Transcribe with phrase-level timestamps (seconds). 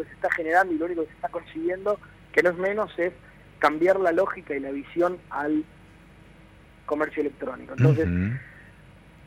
[0.00, 1.98] único que se está generando y lo único que se está consiguiendo,
[2.32, 3.12] que no es menos, es
[3.58, 5.64] cambiar la lógica y la visión al
[6.86, 7.74] comercio electrónico.
[7.76, 8.08] Entonces,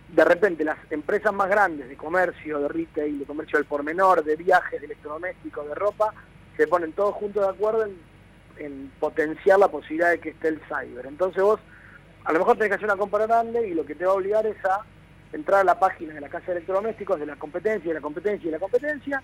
[0.09, 4.23] de repente las empresas más grandes de comercio, de retail, de comercio del por menor,
[4.23, 6.13] de viajes, de electrodomésticos, de ropa,
[6.57, 7.97] se ponen todos juntos de acuerdo en,
[8.57, 11.05] en potenciar la posibilidad de que esté el cyber.
[11.05, 11.59] Entonces vos
[12.25, 14.15] a lo mejor tenés que hacer una compra grande y lo que te va a
[14.15, 14.81] obligar es a
[15.33, 18.47] entrar a la página de la casa de electrodomésticos, de la competencia, de la competencia
[18.47, 19.23] y de la competencia,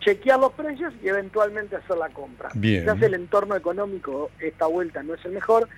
[0.00, 2.50] chequear los precios y eventualmente hacer la compra.
[2.54, 2.82] Bien.
[2.82, 5.68] Quizás el entorno económico esta vuelta no es el mejor.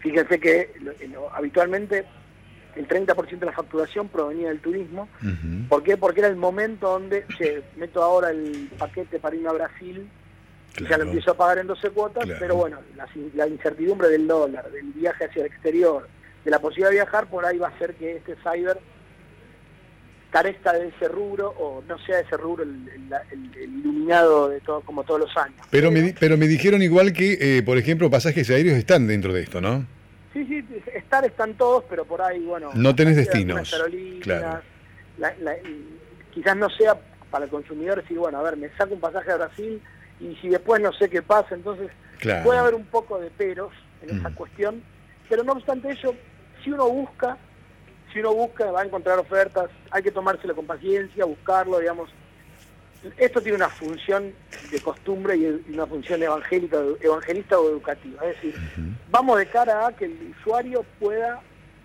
[0.00, 0.70] Fíjense que
[1.32, 2.06] habitualmente
[2.76, 5.08] el 30% de la facturación provenía del turismo.
[5.68, 5.96] ¿Por qué?
[5.96, 10.08] Porque era el momento donde, che, meto ahora el paquete para irme a Brasil,
[10.88, 12.78] ya lo empiezo a pagar en 12 cuotas, pero bueno,
[13.34, 16.08] la, incertidumbre del dólar, del viaje hacia el exterior,
[16.44, 18.78] de la posibilidad de viajar, por ahí va a ser que este cyber
[20.30, 22.88] carezca de ese rubro o no sea ese rubro el,
[23.60, 25.60] iluminado de todo como todos los años.
[25.70, 29.42] Pero me, pero me dijeron igual que, eh, por ejemplo, pasajes aéreos están dentro de
[29.42, 29.84] esto, ¿no?
[30.32, 30.64] Sí, sí,
[30.94, 32.70] estar están todos, pero por ahí, bueno...
[32.74, 33.74] No tenés destinos.
[34.22, 34.62] Claro.
[36.32, 36.96] quizás no sea
[37.30, 39.82] para el consumidor decir, bueno, a ver, me saco un pasaje a Brasil
[40.20, 41.90] y si después no sé qué pasa, entonces
[42.44, 44.34] puede haber un poco de peros en esa mm.
[44.34, 44.82] cuestión,
[45.28, 46.14] pero no obstante ello,
[46.62, 47.38] si uno busca,
[48.12, 52.10] si uno busca va a encontrar ofertas, hay que tomárselo con paciencia, buscarlo, digamos.
[53.16, 54.34] Esto tiene una función
[54.70, 58.22] de costumbre y una función evangélica, evangelista o educativa.
[58.26, 58.54] Es decir,
[59.10, 61.40] vamos de cara a que el usuario pueda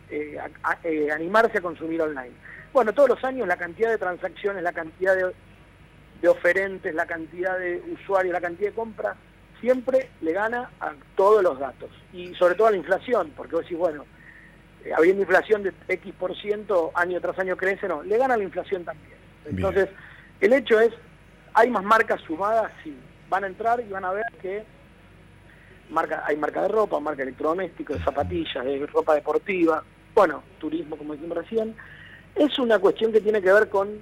[0.09, 0.37] eh,
[0.83, 2.33] eh, animarse a consumir online.
[2.73, 5.33] Bueno, todos los años la cantidad de transacciones, la cantidad de,
[6.21, 9.15] de oferentes, la cantidad de usuarios, la cantidad de compras,
[9.61, 11.89] siempre le gana a todos los datos.
[12.11, 14.05] Y sobre todo a la inflación, porque vos decís, bueno,
[14.93, 18.83] habiendo inflación de X por ciento, año tras año crece, no, le gana la inflación
[18.83, 19.17] también.
[19.45, 19.89] Entonces,
[20.41, 20.91] el hecho es,
[21.53, 22.95] hay más marcas sumadas, sí,
[23.29, 24.63] van a entrar y van a ver que
[25.89, 30.97] marca, hay marca de ropa, marca de electrodomésticos, de zapatillas, de ropa deportiva, bueno, turismo,
[30.97, 31.75] como dijimos recién.
[32.35, 33.99] Es una cuestión que tiene que ver con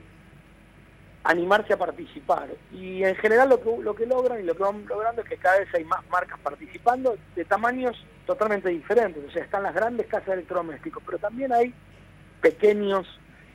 [1.23, 2.49] animarse a participar.
[2.71, 5.37] Y en general lo que, lo que logran y lo que van logrando es que
[5.37, 7.95] cada vez hay más marcas participando de tamaños
[8.25, 9.23] totalmente diferentes.
[9.27, 11.73] O sea, están las grandes casas de electrodomésticos, pero también hay
[12.41, 13.07] pequeños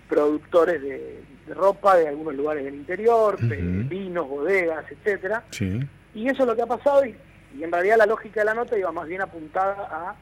[0.08, 1.22] productores de,
[1.54, 5.44] ropa de algunos lugares del interior, vinos, bodegas, etcétera.
[6.14, 7.14] Y eso es lo que ha pasado y,
[7.60, 10.14] en realidad la lógica de la nota iba más bien apuntada a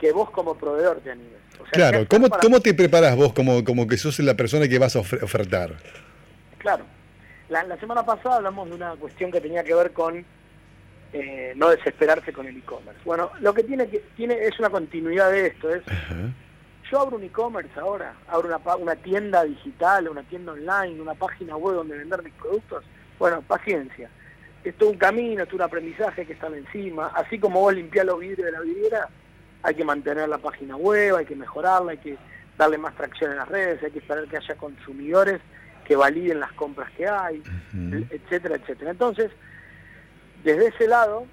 [0.00, 1.40] que vos como proveedor te animes.
[1.72, 5.00] claro, ¿Cómo, ¿cómo te preparas vos como, como que sos la persona que vas a
[5.00, 5.74] ofertar?
[6.64, 6.86] Claro.
[7.50, 10.24] La, semana pasada hablamos de una cuestión que tenía que ver con
[11.12, 13.02] eh, no desesperarse con el e-commerce.
[13.04, 15.74] Bueno, lo que tiene que tiene es una continuidad de esto.
[15.74, 15.82] Es,
[16.90, 21.54] yo abro un e-commerce ahora, abro una, una tienda digital, una tienda online, una página
[21.54, 22.82] web donde vender mis productos.
[23.18, 24.08] Bueno, paciencia.
[24.64, 27.08] Es un camino, es un aprendizaje que está encima.
[27.08, 29.10] Así como vos limpiás los vidrios de la vidriera,
[29.62, 32.16] hay que mantener la página web, hay que mejorarla, hay que
[32.56, 35.42] darle más tracción en las redes, hay que esperar que haya consumidores
[35.84, 37.42] que validen las compras que hay,
[38.10, 38.90] etcétera, etcétera.
[38.90, 39.30] Entonces,
[40.42, 41.26] desde ese lado,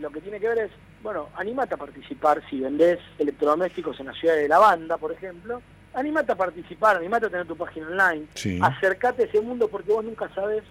[0.00, 0.70] lo que tiene que ver es,
[1.02, 5.62] bueno, animate a participar si vendés electrodomésticos en la ciudad de La Banda, por ejemplo,
[5.94, 8.26] animate a participar, animate a tener tu página online,
[8.60, 10.62] acercate a ese mundo porque vos nunca sabes.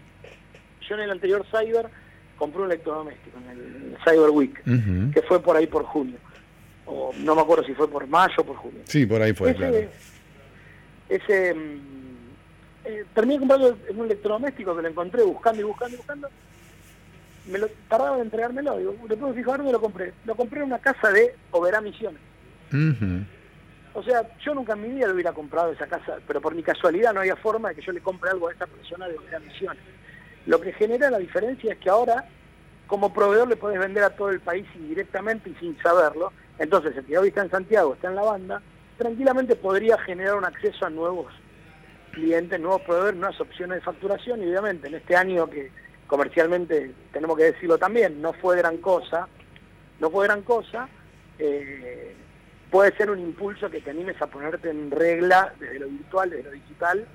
[0.88, 1.90] Yo en el anterior Cyber
[2.38, 4.64] compré un electrodoméstico, en el, Cyber Week,
[5.14, 6.18] que fue por ahí por junio.
[6.86, 8.82] O no me acuerdo si fue por mayo o por junio.
[8.86, 9.76] Sí, por ahí fue, claro.
[11.10, 11.80] Ese mm,
[12.86, 16.30] eh, terminé comprando un electrodoméstico que lo encontré buscando y buscando y buscando.
[17.48, 18.78] Me lo tardaba en entregármelo.
[18.78, 20.14] Digo, después fijar dónde lo compré.
[20.26, 22.22] Lo compré en una casa de Oberá Misiones.
[23.94, 26.64] O sea, yo nunca en mi vida lo hubiera comprado esa casa, pero por mi
[26.64, 29.40] casualidad no había forma de que yo le compre algo a esa persona de Oberá
[29.40, 29.82] Misiones.
[30.46, 32.26] Lo que genera la diferencia es que ahora,
[32.88, 36.34] como proveedor, le puedes vender a todo el país indirectamente y sin saberlo.
[36.60, 38.62] Entonces, el que hoy está en Santiago, está en la banda,
[38.98, 41.32] tranquilamente podría generar un acceso a nuevos
[42.16, 45.70] clientes, nuevos proveedores, nuevas opciones de facturación y obviamente en este año que
[46.08, 49.28] comercialmente, tenemos que decirlo también, no fue gran cosa,
[50.00, 50.88] no fue gran cosa,
[51.40, 52.16] eh,
[52.72, 56.44] puede ser un impulso que te animes a ponerte en regla desde lo virtual, desde
[56.44, 57.08] lo digital,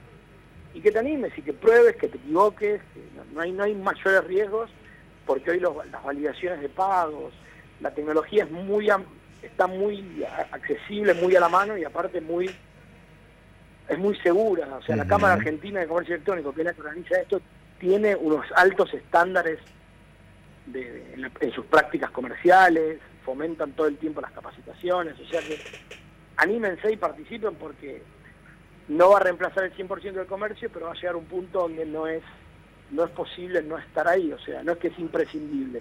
[0.75, 2.81] y que te animes y que pruebes, que te equivoques,
[3.32, 4.70] no, hay, no hay mayores riesgos,
[5.25, 7.32] porque hoy las validaciones de pagos,
[7.81, 8.91] la tecnología es muy
[9.43, 12.50] está muy accesible, muy a la mano y aparte muy
[13.91, 14.77] es muy segura.
[14.77, 17.41] O sea, la Cámara Argentina de Comercio Electrónico, que es la que organiza esto,
[17.79, 19.59] tiene unos altos estándares
[20.73, 25.59] en, sus prácticas comerciales, fomentan todo el tiempo las capacitaciones, o sea que
[26.37, 28.03] anímense y participen porque
[28.89, 31.63] no va a reemplazar el 100% del comercio, pero va a llegar a un punto
[31.63, 32.23] donde no es
[32.91, 35.81] no es posible no estar ahí, o sea, no es que es imprescindible.